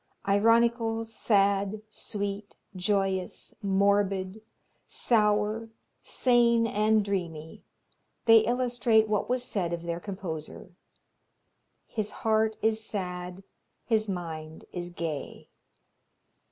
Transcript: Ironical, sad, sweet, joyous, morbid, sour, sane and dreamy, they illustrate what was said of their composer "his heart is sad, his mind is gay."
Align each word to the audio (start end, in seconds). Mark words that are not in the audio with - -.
Ironical, 0.27 1.05
sad, 1.05 1.83
sweet, 1.87 2.57
joyous, 2.75 3.53
morbid, 3.61 4.41
sour, 4.87 5.69
sane 6.01 6.65
and 6.65 7.05
dreamy, 7.05 7.63
they 8.25 8.39
illustrate 8.39 9.07
what 9.07 9.29
was 9.29 9.43
said 9.43 9.73
of 9.73 9.83
their 9.83 9.99
composer 9.99 10.71
"his 11.85 12.09
heart 12.25 12.57
is 12.63 12.83
sad, 12.83 13.43
his 13.85 14.09
mind 14.09 14.65
is 14.71 14.89
gay." 14.89 15.49